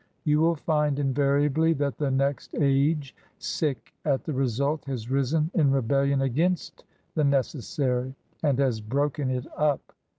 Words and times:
You 0.23 0.39
will 0.39 0.55
find 0.55 0.97
invariably 0.97 1.73
that 1.73 1.99
the 1.99 2.09
next 2.09 2.55
age, 2.55 3.15
sick 3.37 3.93
at 4.03 4.23
the 4.23 4.33
result, 4.33 4.83
has 4.85 5.11
risen 5.11 5.51
in 5.53 5.69
rebellion 5.69 6.23
against 6.23 6.85
the 7.13 7.21
^ 7.23 7.27
necessary 7.27 8.15
I 8.41 8.49
and 8.49 8.57
has 8.57 8.81
broken 8.81 9.29
it 9.29 9.45
up. 9.55 9.93